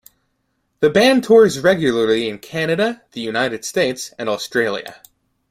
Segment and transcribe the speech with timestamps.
[0.79, 4.99] The band tours regularly in Canada, the United States and Australia.